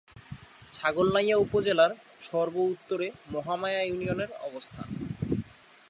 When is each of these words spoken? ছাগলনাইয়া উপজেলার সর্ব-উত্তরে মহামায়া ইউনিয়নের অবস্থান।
ছাগলনাইয়া 0.73 1.37
উপজেলার 1.37 1.91
সর্ব-উত্তরে 2.21 3.07
মহামায়া 3.31 3.81
ইউনিয়নের 3.83 4.31
অবস্থান। 4.41 4.87